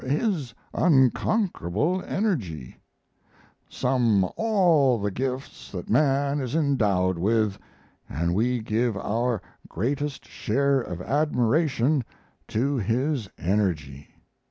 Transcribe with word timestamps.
His 0.03 0.55
unconquerable 0.73 2.01
energy! 2.07 2.75
Sum 3.69 4.27
all 4.35 4.97
the 4.99 5.11
gifts 5.11 5.71
that 5.71 5.91
man 5.91 6.39
is 6.41 6.55
endowed 6.55 7.19
with, 7.19 7.59
and 8.09 8.33
we 8.33 8.61
give 8.61 8.97
our 8.97 9.43
greatest 9.69 10.25
share 10.25 10.81
of 10.81 11.03
admiration 11.03 12.03
to 12.47 12.77
his 12.77 13.29
energy. 13.37 14.07